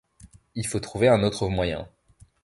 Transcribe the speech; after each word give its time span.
Il 0.55 0.65
faut 0.65 0.79
trouver 0.79 1.09
un 1.09 1.21
autre 1.21 1.47
moyen. 1.47 1.87